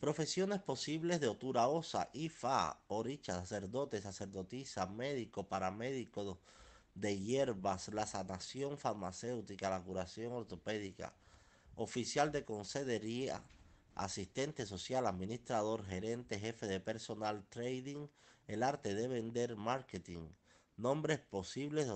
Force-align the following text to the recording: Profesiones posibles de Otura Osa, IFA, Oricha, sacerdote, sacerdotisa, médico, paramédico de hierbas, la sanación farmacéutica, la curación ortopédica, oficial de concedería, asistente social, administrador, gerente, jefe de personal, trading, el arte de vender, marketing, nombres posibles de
Profesiones 0.00 0.60
posibles 0.60 1.20
de 1.20 1.28
Otura 1.28 1.68
Osa, 1.68 2.10
IFA, 2.12 2.78
Oricha, 2.88 3.32
sacerdote, 3.40 4.02
sacerdotisa, 4.02 4.86
médico, 4.86 5.48
paramédico 5.48 6.38
de 6.94 7.18
hierbas, 7.18 7.88
la 7.88 8.06
sanación 8.06 8.76
farmacéutica, 8.76 9.70
la 9.70 9.82
curación 9.82 10.34
ortopédica, 10.34 11.14
oficial 11.76 12.30
de 12.30 12.44
concedería, 12.44 13.42
asistente 13.94 14.66
social, 14.66 15.06
administrador, 15.06 15.82
gerente, 15.86 16.38
jefe 16.38 16.66
de 16.66 16.78
personal, 16.78 17.46
trading, 17.48 18.06
el 18.48 18.62
arte 18.62 18.94
de 18.94 19.08
vender, 19.08 19.56
marketing, 19.56 20.28
nombres 20.76 21.20
posibles 21.20 21.86
de 21.86 21.92